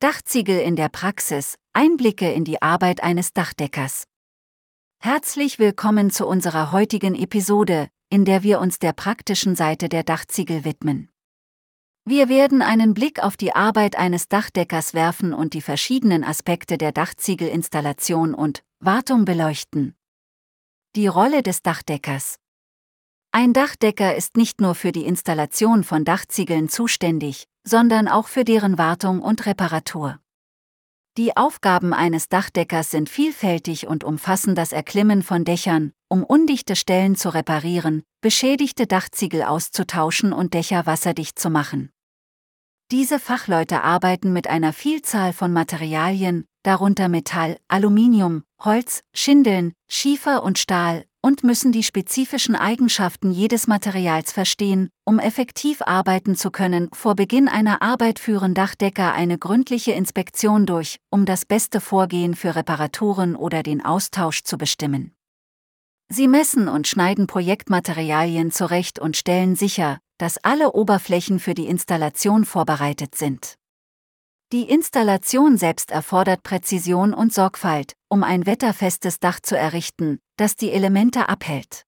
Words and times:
Dachziegel 0.00 0.60
in 0.60 0.76
der 0.76 0.88
Praxis, 0.88 1.58
Einblicke 1.72 2.30
in 2.30 2.44
die 2.44 2.62
Arbeit 2.62 3.02
eines 3.02 3.32
Dachdeckers. 3.32 4.04
Herzlich 5.00 5.58
willkommen 5.58 6.12
zu 6.12 6.24
unserer 6.24 6.70
heutigen 6.70 7.16
Episode, 7.16 7.88
in 8.08 8.24
der 8.24 8.44
wir 8.44 8.60
uns 8.60 8.78
der 8.78 8.92
praktischen 8.92 9.56
Seite 9.56 9.88
der 9.88 10.04
Dachziegel 10.04 10.64
widmen. 10.64 11.10
Wir 12.04 12.28
werden 12.28 12.62
einen 12.62 12.94
Blick 12.94 13.20
auf 13.20 13.36
die 13.36 13.56
Arbeit 13.56 13.96
eines 13.96 14.28
Dachdeckers 14.28 14.94
werfen 14.94 15.34
und 15.34 15.52
die 15.52 15.62
verschiedenen 15.62 16.22
Aspekte 16.22 16.78
der 16.78 16.92
Dachziegelinstallation 16.92 18.34
und 18.34 18.62
Wartung 18.78 19.24
beleuchten. 19.24 19.96
Die 20.94 21.08
Rolle 21.08 21.42
des 21.42 21.62
Dachdeckers. 21.62 22.38
Ein 23.32 23.52
Dachdecker 23.52 24.14
ist 24.14 24.36
nicht 24.36 24.60
nur 24.60 24.76
für 24.76 24.92
die 24.92 25.06
Installation 25.06 25.82
von 25.82 26.04
Dachziegeln 26.04 26.68
zuständig, 26.68 27.47
sondern 27.64 28.08
auch 28.08 28.28
für 28.28 28.44
deren 28.44 28.78
Wartung 28.78 29.20
und 29.20 29.46
Reparatur. 29.46 30.20
Die 31.16 31.36
Aufgaben 31.36 31.92
eines 31.92 32.28
Dachdeckers 32.28 32.92
sind 32.92 33.08
vielfältig 33.08 33.88
und 33.88 34.04
umfassen 34.04 34.54
das 34.54 34.72
Erklimmen 34.72 35.22
von 35.22 35.44
Dächern, 35.44 35.92
um 36.08 36.22
undichte 36.22 36.76
Stellen 36.76 37.16
zu 37.16 37.34
reparieren, 37.34 38.04
beschädigte 38.20 38.86
Dachziegel 38.86 39.42
auszutauschen 39.42 40.32
und 40.32 40.54
Dächer 40.54 40.86
wasserdicht 40.86 41.38
zu 41.38 41.50
machen. 41.50 41.90
Diese 42.90 43.18
Fachleute 43.18 43.82
arbeiten 43.82 44.32
mit 44.32 44.46
einer 44.46 44.72
Vielzahl 44.72 45.32
von 45.32 45.52
Materialien, 45.52 46.46
darunter 46.62 47.08
Metall, 47.08 47.58
Aluminium, 47.68 48.44
Holz, 48.60 49.02
Schindeln, 49.12 49.72
Schiefer 49.88 50.42
und 50.42 50.58
Stahl, 50.58 51.04
und 51.20 51.42
müssen 51.42 51.72
die 51.72 51.82
spezifischen 51.82 52.54
Eigenschaften 52.54 53.32
jedes 53.32 53.66
Materials 53.66 54.32
verstehen, 54.32 54.88
um 55.04 55.18
effektiv 55.18 55.82
arbeiten 55.82 56.36
zu 56.36 56.50
können. 56.50 56.88
Vor 56.92 57.16
Beginn 57.16 57.48
einer 57.48 57.82
Arbeit 57.82 58.18
führen 58.18 58.54
Dachdecker 58.54 59.12
eine 59.12 59.38
gründliche 59.38 59.92
Inspektion 59.92 60.64
durch, 60.64 60.98
um 61.10 61.26
das 61.26 61.44
beste 61.44 61.80
Vorgehen 61.80 62.34
für 62.34 62.54
Reparaturen 62.54 63.34
oder 63.34 63.62
den 63.62 63.84
Austausch 63.84 64.44
zu 64.44 64.58
bestimmen. 64.58 65.12
Sie 66.08 66.28
messen 66.28 66.68
und 66.68 66.86
schneiden 66.86 67.26
Projektmaterialien 67.26 68.50
zurecht 68.50 68.98
und 68.98 69.16
stellen 69.16 69.56
sicher, 69.56 69.98
dass 70.16 70.38
alle 70.42 70.72
Oberflächen 70.72 71.38
für 71.38 71.54
die 71.54 71.66
Installation 71.66 72.44
vorbereitet 72.44 73.14
sind. 73.14 73.56
Die 74.50 74.70
Installation 74.70 75.58
selbst 75.58 75.90
erfordert 75.90 76.42
Präzision 76.42 77.12
und 77.12 77.34
Sorgfalt, 77.34 77.92
um 78.08 78.24
ein 78.24 78.46
wetterfestes 78.46 79.20
Dach 79.20 79.40
zu 79.40 79.58
errichten, 79.58 80.20
das 80.38 80.56
die 80.56 80.70
Elemente 80.70 81.28
abhält. 81.28 81.84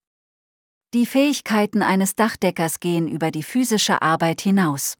Die 0.92 1.06
Fähigkeiten 1.06 1.80
eines 1.82 2.16
Dachdeckers 2.16 2.78
gehen 2.78 3.08
über 3.08 3.30
die 3.30 3.44
physische 3.44 4.02
Arbeit 4.02 4.42
hinaus. 4.42 4.98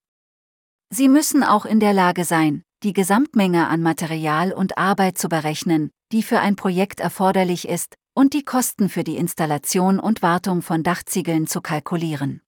Sie 0.89 1.11
müssen 1.11 1.43
auch 1.43 1.67
in 1.67 1.81
der 1.81 1.93
Lage 1.93 2.25
sein, 2.25 2.63
die 2.83 2.95
Gesamtmenge 2.95 3.69
an 3.69 3.83
Material 3.83 4.55
und 4.55 4.79
Arbeit 4.79 5.19
zu 5.19 5.29
berechnen, 5.29 5.91
die 6.13 6.23
für 6.23 6.41
ein 6.41 6.57
Projekt 6.57 7.01
erforderlich 7.01 7.69
ist, 7.69 7.95
und 8.15 8.33
die 8.33 8.43
Kosten 8.43 8.89
für 8.89 9.05
die 9.05 9.19
Installation 9.19 10.01
und 10.01 10.23
Wartung 10.23 10.63
von 10.63 10.83
Dachziegeln 10.83 11.47
zu 11.47 11.61
kalkulieren. 11.61 12.41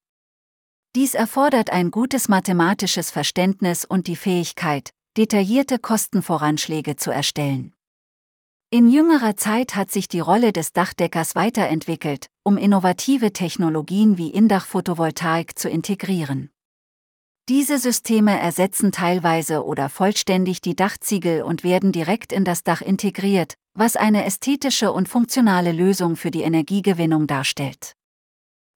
Dies 0.97 1.13
erfordert 1.13 1.69
ein 1.69 1.91
gutes 1.91 2.31
mathematisches 2.31 3.11
Verständnis 3.11 3.85
und 3.85 4.07
die 4.07 4.17
Fähigkeit, 4.17 4.91
detaillierte 5.17 5.79
Kostenvoranschläge 5.79 6.97
zu 6.97 7.11
erstellen. 7.11 7.75
In 8.71 8.89
jüngerer 8.89 9.37
Zeit 9.37 9.77
hat 9.77 9.91
sich 9.91 10.09
die 10.09 10.21
Rolle 10.21 10.53
des 10.53 10.73
Dachdeckers 10.73 11.35
weiterentwickelt, 11.35 12.29
um 12.43 12.57
innovative 12.57 13.35
Technologien 13.35 14.17
wie 14.17 14.31
Indach-Photovoltaik 14.31 15.59
zu 15.59 15.69
integrieren. 15.69 16.49
Diese 17.51 17.79
Systeme 17.79 18.39
ersetzen 18.41 18.93
teilweise 18.93 19.65
oder 19.67 19.91
vollständig 19.91 20.63
die 20.63 20.77
Dachziegel 20.77 21.43
und 21.43 21.65
werden 21.65 21.93
direkt 21.93 22.33
in 22.33 22.45
das 22.45 22.63
Dach 22.63 22.81
integriert, 22.81 23.55
was 23.75 23.97
eine 23.97 24.25
ästhetische 24.25 24.93
und 24.93 25.09
funktionale 25.09 25.73
Lösung 25.73 26.17
für 26.17 26.31
die 26.31 26.43
Energiegewinnung 26.43 27.27
darstellt. 27.27 27.95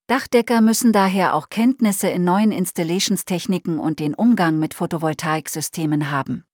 Dachdecker 0.09 0.61
müssen 0.61 0.93
daher 0.93 1.34
auch 1.34 1.49
Kenntnisse 1.49 2.09
in 2.09 2.22
neuen 2.22 2.53
Installationstechniken 2.53 3.81
und 3.81 3.99
den 3.99 4.15
Umgang 4.15 4.61
mit 4.61 4.72
Photovoltaiksystemen 4.72 6.12
haben. 6.12 6.44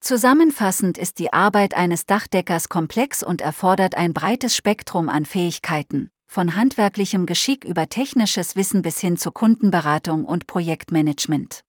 Zusammenfassend 0.00 0.96
ist 0.96 1.18
die 1.18 1.30
Arbeit 1.30 1.74
eines 1.74 2.06
Dachdeckers 2.06 2.70
komplex 2.70 3.22
und 3.22 3.42
erfordert 3.42 3.96
ein 3.96 4.14
breites 4.14 4.56
Spektrum 4.56 5.10
an 5.10 5.26
Fähigkeiten, 5.26 6.10
von 6.26 6.56
handwerklichem 6.56 7.26
Geschick 7.26 7.64
über 7.64 7.90
technisches 7.90 8.56
Wissen 8.56 8.80
bis 8.80 8.98
hin 8.98 9.18
zu 9.18 9.30
Kundenberatung 9.30 10.24
und 10.24 10.46
Projektmanagement. 10.46 11.64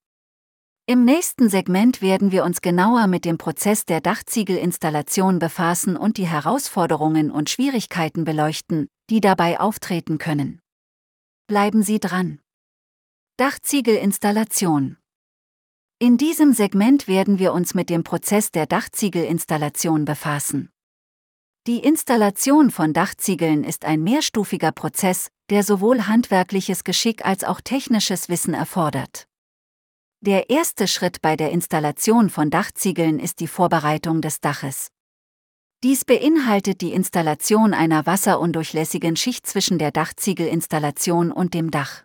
Im 0.86 1.04
nächsten 1.04 1.50
Segment 1.50 2.02
werden 2.02 2.32
wir 2.32 2.46
uns 2.46 2.62
genauer 2.62 3.08
mit 3.08 3.26
dem 3.26 3.38
Prozess 3.38 3.86
der 3.86 4.00
Dachziegelinstallation 4.00 5.40
befassen 5.40 5.98
und 5.98 6.18
die 6.18 6.28
Herausforderungen 6.28 7.32
und 7.32 7.50
Schwierigkeiten 7.50 8.24
beleuchten, 8.24 8.88
die 9.10 9.20
dabei 9.20 9.60
auftreten 9.60 10.20
können. 10.20 10.62
Bleiben 11.48 11.84
Sie 11.84 12.00
dran. 12.00 12.40
Dachziegelinstallation. 13.38 14.98
In 16.00 16.18
diesem 16.18 16.54
Segment 16.54 17.08
werden 17.08 17.38
wir 17.38 17.54
uns 17.54 17.76
mit 17.76 17.92
dem 17.92 18.04
Prozess 18.04 18.50
der 18.50 18.66
Dachziegelinstallation 18.66 20.06
befassen. 20.06 20.72
Die 21.68 21.84
Installation 21.84 22.72
von 22.72 22.94
Dachziegeln 22.94 23.64
ist 23.64 23.86
ein 23.86 24.02
mehrstufiger 24.02 24.72
Prozess, 24.72 25.30
der 25.52 25.62
sowohl 25.62 26.08
handwerkliches 26.08 26.84
Geschick 26.84 27.24
als 27.24 27.44
auch 27.44 27.62
technisches 27.62 28.28
Wissen 28.28 28.56
erfordert. 28.56 29.28
Der 30.22 30.50
erste 30.50 30.88
Schritt 30.88 31.22
bei 31.22 31.36
der 31.36 31.52
Installation 31.52 32.32
von 32.32 32.50
Dachziegeln 32.50 33.20
ist 33.20 33.40
die 33.40 33.48
Vorbereitung 33.48 34.22
des 34.22 34.42
Daches. 34.42 34.90
Dies 35.86 36.04
beinhaltet 36.04 36.82
die 36.82 36.94
Installation 36.94 37.76
einer 37.76 38.08
wasserundurchlässigen 38.08 39.16
Schicht 39.16 39.46
zwischen 39.46 39.78
der 39.78 39.92
Dachziegelinstallation 39.92 41.32
und 41.32 41.54
dem 41.54 41.70
Dach. 41.70 42.02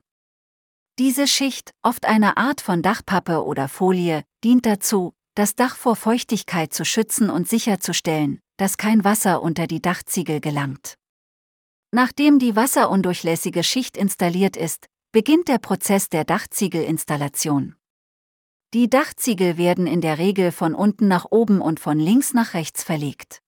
Diese 0.99 1.27
Schicht, 1.27 1.73
oft 1.83 2.05
eine 2.05 2.37
Art 2.37 2.61
von 2.61 2.83
Dachpappe 2.83 3.43
oder 3.43 3.69
Folie, 3.69 4.23
dient 4.45 4.67
dazu, 4.67 5.15
das 5.35 5.55
Dach 5.55 5.77
vor 5.77 5.97
Feuchtigkeit 5.97 6.75
zu 6.75 6.85
schützen 6.85 7.31
und 7.31 7.49
sicherzustellen, 7.49 8.41
dass 8.59 8.77
kein 8.77 9.03
Wasser 9.03 9.41
unter 9.41 9.67
die 9.67 9.81
Dachziegel 9.81 10.41
gelangt. 10.43 10.97
Nachdem 11.91 12.39
die 12.39 12.57
wasserundurchlässige 12.57 13.65
Schicht 13.65 13.97
installiert 13.97 14.59
ist, 14.59 14.89
beginnt 15.11 15.49
der 15.49 15.57
Prozess 15.57 16.11
der 16.11 16.25
Dachziegelinstallation. 16.25 17.77
Die 18.75 18.91
Dachziegel 18.91 19.57
werden 19.57 19.87
in 19.87 20.03
der 20.03 20.19
Regel 20.19 20.53
von 20.53 20.75
unten 20.75 21.09
nach 21.09 21.25
oben 21.31 21.63
und 21.63 21.81
von 21.81 21.99
links 21.99 22.35
nach 22.35 22.53
rechts 22.53 22.85
verlegt. 22.85 23.41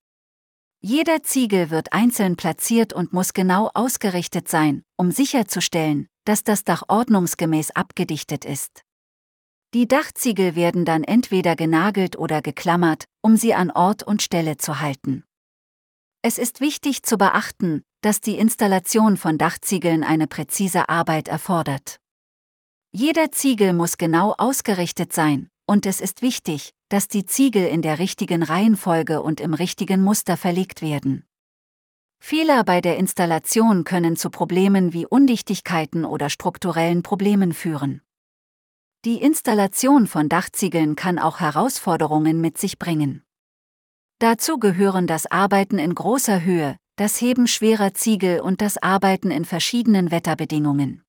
Jeder 0.84 1.22
Ziegel 1.22 1.70
wird 1.70 1.92
einzeln 1.92 2.34
platziert 2.34 2.92
und 2.92 3.12
muss 3.12 3.34
genau 3.34 3.70
ausgerichtet 3.72 4.48
sein, 4.48 4.82
um 4.96 5.12
sicherzustellen, 5.12 6.08
dass 6.24 6.42
das 6.42 6.64
Dach 6.64 6.82
ordnungsgemäß 6.88 7.70
abgedichtet 7.70 8.44
ist. 8.44 8.82
Die 9.74 9.86
Dachziegel 9.86 10.56
werden 10.56 10.84
dann 10.84 11.04
entweder 11.04 11.54
genagelt 11.54 12.18
oder 12.18 12.42
geklammert, 12.42 13.04
um 13.22 13.36
sie 13.36 13.54
an 13.54 13.70
Ort 13.70 14.02
und 14.02 14.22
Stelle 14.22 14.56
zu 14.56 14.80
halten. 14.80 15.22
Es 16.20 16.36
ist 16.36 16.60
wichtig 16.60 17.04
zu 17.04 17.16
beachten, 17.16 17.84
dass 18.00 18.20
die 18.20 18.36
Installation 18.36 19.16
von 19.16 19.38
Dachziegeln 19.38 20.02
eine 20.02 20.26
präzise 20.26 20.88
Arbeit 20.88 21.28
erfordert. 21.28 22.00
Jeder 22.90 23.30
Ziegel 23.30 23.72
muss 23.72 23.98
genau 23.98 24.34
ausgerichtet 24.36 25.12
sein, 25.12 25.48
und 25.64 25.86
es 25.86 26.00
ist 26.00 26.22
wichtig, 26.22 26.74
dass 26.92 27.08
die 27.08 27.24
Ziegel 27.24 27.66
in 27.66 27.80
der 27.80 27.98
richtigen 27.98 28.42
Reihenfolge 28.42 29.22
und 29.22 29.40
im 29.40 29.54
richtigen 29.54 30.02
Muster 30.02 30.36
verlegt 30.36 30.82
werden. 30.82 31.24
Fehler 32.20 32.64
bei 32.64 32.82
der 32.82 32.98
Installation 32.98 33.84
können 33.84 34.14
zu 34.14 34.28
Problemen 34.28 34.92
wie 34.92 35.06
Undichtigkeiten 35.06 36.04
oder 36.04 36.28
strukturellen 36.28 37.02
Problemen 37.02 37.54
führen. 37.54 38.02
Die 39.06 39.22
Installation 39.22 40.06
von 40.06 40.28
Dachziegeln 40.28 40.94
kann 40.94 41.18
auch 41.18 41.40
Herausforderungen 41.40 42.42
mit 42.42 42.58
sich 42.58 42.78
bringen. 42.78 43.22
Dazu 44.18 44.58
gehören 44.58 45.06
das 45.06 45.24
Arbeiten 45.30 45.78
in 45.78 45.94
großer 45.94 46.42
Höhe, 46.42 46.76
das 46.96 47.18
Heben 47.22 47.46
schwerer 47.46 47.94
Ziegel 47.94 48.40
und 48.40 48.60
das 48.60 48.76
Arbeiten 48.76 49.30
in 49.30 49.46
verschiedenen 49.46 50.10
Wetterbedingungen. 50.10 51.02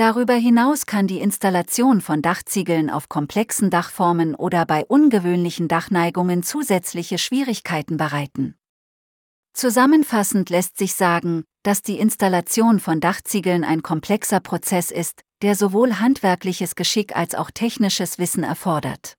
Darüber 0.00 0.32
hinaus 0.32 0.86
kann 0.86 1.06
die 1.06 1.20
Installation 1.20 2.00
von 2.00 2.22
Dachziegeln 2.22 2.88
auf 2.88 3.10
komplexen 3.10 3.68
Dachformen 3.68 4.34
oder 4.34 4.64
bei 4.64 4.86
ungewöhnlichen 4.86 5.68
Dachneigungen 5.68 6.42
zusätzliche 6.42 7.18
Schwierigkeiten 7.18 7.98
bereiten. 7.98 8.54
Zusammenfassend 9.52 10.48
lässt 10.48 10.78
sich 10.78 10.94
sagen, 10.94 11.44
dass 11.64 11.82
die 11.82 11.98
Installation 11.98 12.80
von 12.80 13.00
Dachziegeln 13.00 13.62
ein 13.62 13.82
komplexer 13.82 14.40
Prozess 14.40 14.90
ist, 14.90 15.20
der 15.42 15.54
sowohl 15.54 15.98
handwerkliches 15.98 16.76
Geschick 16.76 17.14
als 17.14 17.34
auch 17.34 17.50
technisches 17.50 18.18
Wissen 18.18 18.42
erfordert. 18.42 19.16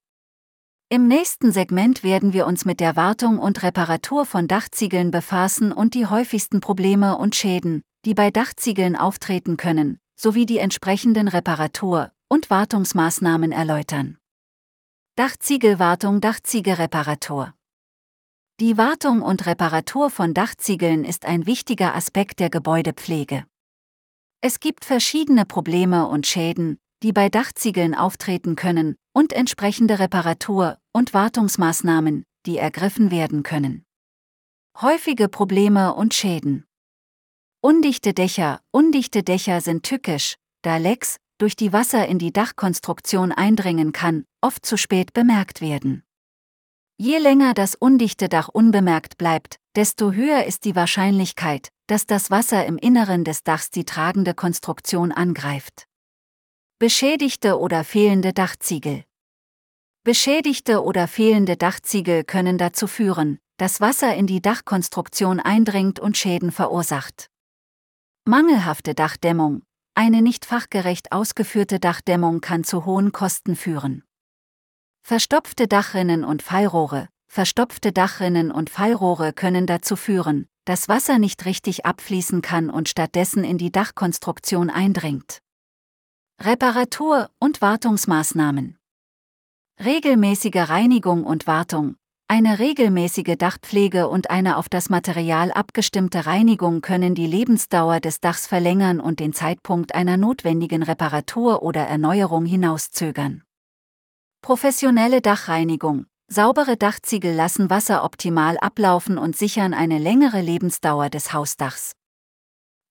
Im 0.89 1.07
nächsten 1.07 1.51
Segment 1.51 2.01
werden 2.01 2.33
wir 2.33 2.47
uns 2.47 2.65
mit 2.65 2.79
der 2.79 2.95
Wartung 2.95 3.37
und 3.37 3.61
Reparatur 3.61 4.25
von 4.25 4.47
Dachziegeln 4.47 5.11
befassen 5.11 5.73
und 5.73 5.93
die 5.93 6.07
häufigsten 6.07 6.59
Probleme 6.59 7.19
und 7.19 7.35
Schäden, 7.35 7.83
die 8.03 8.15
bei 8.15 8.31
Dachziegeln 8.31 8.95
auftreten 8.95 9.57
können, 9.57 10.00
sowie 10.21 10.45
die 10.45 10.59
entsprechenden 10.59 11.27
Reparatur- 11.27 12.11
und 12.27 12.51
Wartungsmaßnahmen 12.51 13.51
erläutern. 13.51 14.19
Dachziegelwartung 15.15 16.21
Dachziegelreparatur 16.21 17.55
Die 18.59 18.77
Wartung 18.77 19.23
und 19.23 19.47
Reparatur 19.47 20.11
von 20.11 20.35
Dachziegeln 20.35 21.05
ist 21.05 21.25
ein 21.25 21.47
wichtiger 21.47 21.95
Aspekt 21.95 22.39
der 22.39 22.51
Gebäudepflege. 22.51 23.47
Es 24.41 24.59
gibt 24.59 24.85
verschiedene 24.85 25.43
Probleme 25.43 26.07
und 26.07 26.27
Schäden, 26.27 26.77
die 27.01 27.13
bei 27.13 27.29
Dachziegeln 27.29 27.95
auftreten 27.95 28.55
können, 28.55 28.97
und 29.13 29.33
entsprechende 29.33 29.97
Reparatur- 29.97 30.77
und 30.93 31.15
Wartungsmaßnahmen, 31.15 32.25
die 32.45 32.59
ergriffen 32.59 33.09
werden 33.09 33.41
können. 33.41 33.85
Häufige 34.79 35.29
Probleme 35.29 35.95
und 35.95 36.13
Schäden. 36.13 36.67
Undichte 37.63 38.15
Dächer. 38.15 38.59
Undichte 38.71 39.21
Dächer 39.21 39.61
sind 39.61 39.83
tückisch, 39.83 40.33
da 40.63 40.77
Lecks, 40.77 41.17
durch 41.37 41.55
die 41.55 41.71
Wasser 41.71 42.07
in 42.07 42.17
die 42.17 42.33
Dachkonstruktion 42.33 43.31
eindringen 43.31 43.91
kann, 43.91 44.25
oft 44.41 44.65
zu 44.65 44.77
spät 44.77 45.13
bemerkt 45.13 45.61
werden. 45.61 46.01
Je 46.97 47.19
länger 47.19 47.53
das 47.53 47.75
undichte 47.75 48.29
Dach 48.29 48.47
unbemerkt 48.47 49.19
bleibt, 49.19 49.57
desto 49.75 50.11
höher 50.11 50.45
ist 50.45 50.65
die 50.65 50.75
Wahrscheinlichkeit, 50.75 51.69
dass 51.85 52.07
das 52.07 52.31
Wasser 52.31 52.65
im 52.65 52.79
Inneren 52.79 53.23
des 53.23 53.43
Dachs 53.43 53.69
die 53.69 53.85
tragende 53.85 54.33
Konstruktion 54.33 55.11
angreift. 55.11 55.85
Beschädigte 56.79 57.59
oder 57.59 57.83
fehlende 57.83 58.33
Dachziegel. 58.33 59.03
Beschädigte 60.03 60.83
oder 60.83 61.07
fehlende 61.07 61.57
Dachziegel 61.57 62.23
können 62.23 62.57
dazu 62.57 62.87
führen, 62.87 63.37
dass 63.57 63.81
Wasser 63.81 64.15
in 64.15 64.25
die 64.25 64.41
Dachkonstruktion 64.41 65.39
eindringt 65.39 65.99
und 65.99 66.17
Schäden 66.17 66.51
verursacht. 66.51 67.27
Mangelhafte 68.25 68.93
Dachdämmung. 68.93 69.63
Eine 69.95 70.21
nicht 70.21 70.45
fachgerecht 70.45 71.11
ausgeführte 71.11 71.79
Dachdämmung 71.79 72.39
kann 72.39 72.63
zu 72.63 72.85
hohen 72.85 73.11
Kosten 73.11 73.55
führen. 73.55 74.03
Verstopfte 75.01 75.67
Dachrinnen 75.67 76.23
und 76.23 76.43
Fallrohre. 76.43 77.09
Verstopfte 77.27 77.91
Dachrinnen 77.91 78.51
und 78.51 78.69
Fallrohre 78.69 79.33
können 79.33 79.65
dazu 79.65 79.95
führen, 79.95 80.47
dass 80.65 80.87
Wasser 80.87 81.17
nicht 81.17 81.45
richtig 81.45 81.87
abfließen 81.87 82.43
kann 82.43 82.69
und 82.69 82.89
stattdessen 82.89 83.43
in 83.43 83.57
die 83.57 83.71
Dachkonstruktion 83.71 84.69
eindringt. 84.69 85.39
Reparatur 86.39 87.31
und 87.39 87.59
Wartungsmaßnahmen. 87.61 88.77
Regelmäßige 89.83 90.69
Reinigung 90.69 91.23
und 91.23 91.47
Wartung. 91.47 91.95
Eine 92.33 92.59
regelmäßige 92.59 93.35
Dachpflege 93.37 94.07
und 94.07 94.29
eine 94.29 94.55
auf 94.55 94.69
das 94.69 94.89
Material 94.89 95.51
abgestimmte 95.51 96.27
Reinigung 96.27 96.79
können 96.79 97.13
die 97.13 97.27
Lebensdauer 97.27 97.99
des 97.99 98.21
Dachs 98.21 98.47
verlängern 98.47 99.01
und 99.01 99.19
den 99.19 99.33
Zeitpunkt 99.33 99.93
einer 99.93 100.15
notwendigen 100.15 100.81
Reparatur 100.81 101.61
oder 101.61 101.81
Erneuerung 101.81 102.45
hinauszögern. 102.45 103.43
Professionelle 104.41 105.19
Dachreinigung. 105.19 106.05
Saubere 106.29 106.77
Dachziegel 106.77 107.35
lassen 107.35 107.69
Wasser 107.69 108.05
optimal 108.05 108.57
ablaufen 108.59 109.17
und 109.17 109.35
sichern 109.35 109.73
eine 109.73 109.99
längere 109.99 110.39
Lebensdauer 110.39 111.09
des 111.09 111.33
Hausdachs. 111.33 111.91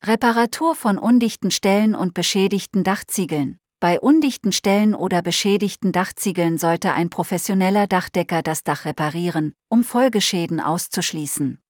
Reparatur 0.04 0.74
von 0.74 0.98
undichten 0.98 1.50
Stellen 1.50 1.94
und 1.94 2.12
beschädigten 2.12 2.84
Dachziegeln. 2.84 3.58
Bei 3.80 3.98
undichten 3.98 4.52
Stellen 4.52 4.94
oder 4.94 5.22
beschädigten 5.22 5.90
Dachziegeln 5.90 6.58
sollte 6.58 6.92
ein 6.92 7.08
professioneller 7.08 7.86
Dachdecker 7.86 8.42
das 8.42 8.62
Dach 8.62 8.84
reparieren, 8.84 9.54
um 9.70 9.84
Folgeschäden 9.84 10.60
auszuschließen. 10.60 11.62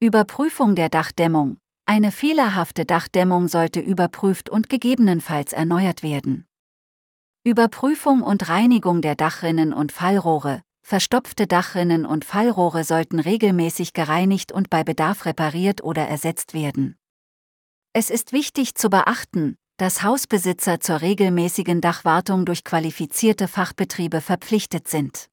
Überprüfung 0.00 0.74
der 0.74 0.88
Dachdämmung. 0.88 1.58
Eine 1.86 2.10
fehlerhafte 2.10 2.84
Dachdämmung 2.84 3.46
sollte 3.46 3.78
überprüft 3.78 4.50
und 4.50 4.68
gegebenenfalls 4.68 5.52
erneuert 5.52 6.02
werden. 6.02 6.48
Überprüfung 7.44 8.22
und 8.22 8.48
Reinigung 8.48 9.00
der 9.00 9.14
Dachrinnen 9.14 9.72
und 9.72 9.92
Fallrohre. 9.92 10.62
Verstopfte 10.84 11.46
Dachrinnen 11.46 12.04
und 12.04 12.24
Fallrohre 12.24 12.82
sollten 12.82 13.20
regelmäßig 13.20 13.92
gereinigt 13.92 14.50
und 14.50 14.70
bei 14.70 14.82
Bedarf 14.82 15.24
repariert 15.24 15.84
oder 15.84 16.08
ersetzt 16.08 16.52
werden. 16.52 16.96
Es 17.92 18.10
ist 18.10 18.32
wichtig 18.32 18.74
zu 18.74 18.90
beachten, 18.90 19.56
dass 19.76 20.02
Hausbesitzer 20.02 20.80
zur 20.80 21.00
regelmäßigen 21.00 21.80
Dachwartung 21.80 22.44
durch 22.44 22.64
qualifizierte 22.64 23.48
Fachbetriebe 23.48 24.20
verpflichtet 24.20 24.88
sind. 24.88 25.28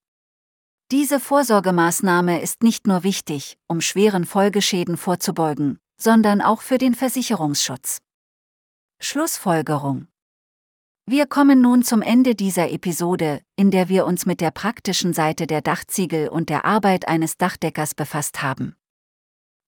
Diese 0.91 1.19
Vorsorgemaßnahme 1.19 2.41
ist 2.41 2.63
nicht 2.63 2.88
nur 2.88 3.03
wichtig, 3.03 3.57
um 3.68 3.80
schweren 3.80 4.25
Folgeschäden 4.25 4.97
vorzubeugen, 4.97 5.77
sondern 6.01 6.41
auch 6.41 6.62
für 6.62 6.80
den 6.80 6.95
Versicherungsschutz. 6.95 8.00
Schlussfolgerung 9.00 10.07
Wir 11.06 11.27
kommen 11.27 11.62
nun 11.62 11.83
zum 11.83 12.01
Ende 12.01 12.33
dieser 12.33 12.71
Episode, 12.71 13.42
in 13.56 13.69
der 13.69 13.88
wir 13.88 14.06
uns 14.06 14.25
mit 14.25 14.42
der 14.42 14.51
praktischen 14.51 15.13
Seite 15.13 15.45
der 15.45 15.62
Dachziegel 15.62 16.27
und 16.27 16.50
der 16.50 16.65
Arbeit 16.65 17.07
eines 17.07 17.38
Dachdeckers 17.38 17.94
befasst 17.94 18.42
haben. 18.42 18.75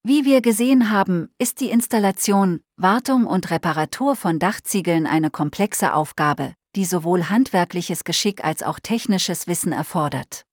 Wie 0.03 0.25
wir 0.25 0.41
gesehen 0.41 0.89
haben, 0.89 1.29
ist 1.37 1.59
die 1.59 1.69
Installation, 1.69 2.61
Wartung 2.75 3.27
und 3.27 3.51
Reparatur 3.51 4.15
von 4.15 4.39
Dachziegeln 4.39 5.05
eine 5.05 5.29
komplexe 5.29 5.93
Aufgabe, 5.93 6.55
die 6.75 6.85
sowohl 6.85 7.29
handwerkliches 7.29 8.03
Geschick 8.03 8.43
als 8.43 8.63
auch 8.63 8.79
technisches 8.79 9.45
Wissen 9.45 9.71
erfordert. 9.71 10.47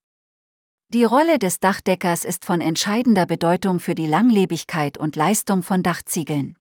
Die 0.93 1.05
Rolle 1.05 1.39
des 1.39 1.61
Dachdeckers 1.61 2.27
ist 2.27 2.45
von 2.45 2.61
entscheidender 2.61 3.25
Bedeutung 3.25 3.81
für 3.81 3.95
die 3.95 4.06
Langlebigkeit 4.06 4.99
und 4.99 5.17
Leistung 5.17 5.62
von 5.62 5.83
Dachziegeln. 5.83 6.59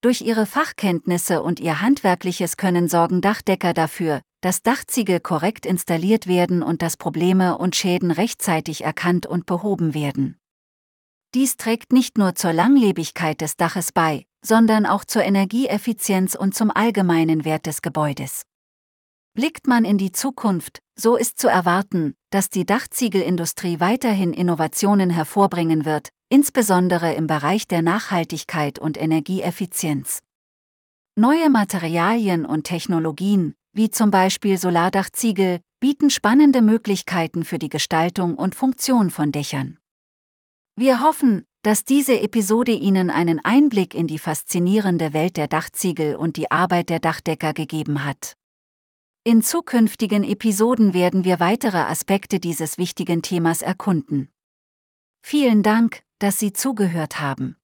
Durch 0.00 0.22
ihre 0.22 0.46
Fachkenntnisse 0.46 1.42
und 1.42 1.60
ihr 1.60 1.82
handwerkliches 1.82 2.56
Können 2.56 2.88
sorgen 2.88 3.20
Dachdecker 3.20 3.74
dafür, 3.74 4.22
dass 4.40 4.62
Dachziegel 4.62 5.20
korrekt 5.20 5.66
installiert 5.66 6.26
werden 6.26 6.62
und 6.62 6.80
dass 6.80 6.96
Probleme 6.96 7.58
und 7.58 7.76
Schäden 7.76 8.10
rechtzeitig 8.10 8.84
erkannt 8.84 9.26
und 9.26 9.44
behoben 9.44 9.92
werden. 9.92 10.39
Dies 11.34 11.56
trägt 11.56 11.92
nicht 11.92 12.18
nur 12.18 12.34
zur 12.34 12.52
Langlebigkeit 12.52 13.40
des 13.40 13.56
Daches 13.56 13.92
bei, 13.92 14.26
sondern 14.44 14.84
auch 14.84 15.04
zur 15.04 15.22
Energieeffizienz 15.22 16.34
und 16.34 16.56
zum 16.56 16.72
allgemeinen 16.72 17.44
Wert 17.44 17.66
des 17.66 17.82
Gebäudes. 17.82 18.42
Blickt 19.34 19.68
man 19.68 19.84
in 19.84 19.96
die 19.96 20.10
Zukunft, 20.10 20.80
so 20.96 21.14
ist 21.14 21.38
zu 21.38 21.46
erwarten, 21.46 22.14
dass 22.30 22.50
die 22.50 22.66
Dachziegelindustrie 22.66 23.78
weiterhin 23.78 24.32
Innovationen 24.32 25.08
hervorbringen 25.08 25.84
wird, 25.84 26.08
insbesondere 26.30 27.14
im 27.14 27.28
Bereich 27.28 27.68
der 27.68 27.82
Nachhaltigkeit 27.82 28.80
und 28.80 29.00
Energieeffizienz. 29.00 30.20
Neue 31.16 31.48
Materialien 31.48 32.44
und 32.44 32.64
Technologien, 32.64 33.54
wie 33.72 33.90
zum 33.90 34.10
Beispiel 34.10 34.58
Solardachziegel, 34.58 35.60
bieten 35.78 36.10
spannende 36.10 36.60
Möglichkeiten 36.60 37.44
für 37.44 37.58
die 37.58 37.68
Gestaltung 37.68 38.34
und 38.34 38.56
Funktion 38.56 39.10
von 39.10 39.30
Dächern. 39.30 39.79
Wir 40.76 41.02
hoffen, 41.02 41.44
dass 41.62 41.84
diese 41.84 42.20
Episode 42.20 42.72
Ihnen 42.72 43.10
einen 43.10 43.38
Einblick 43.44 43.94
in 43.94 44.06
die 44.06 44.18
faszinierende 44.18 45.12
Welt 45.12 45.36
der 45.36 45.48
Dachziegel 45.48 46.16
und 46.16 46.36
die 46.36 46.50
Arbeit 46.50 46.88
der 46.88 47.00
Dachdecker 47.00 47.52
gegeben 47.52 48.04
hat. 48.04 48.36
In 49.22 49.42
zukünftigen 49.42 50.24
Episoden 50.24 50.94
werden 50.94 51.24
wir 51.24 51.40
weitere 51.40 51.76
Aspekte 51.76 52.40
dieses 52.40 52.78
wichtigen 52.78 53.20
Themas 53.20 53.60
erkunden. 53.60 54.30
Vielen 55.22 55.62
Dank, 55.62 56.02
dass 56.18 56.38
Sie 56.38 56.54
zugehört 56.54 57.20
haben. 57.20 57.56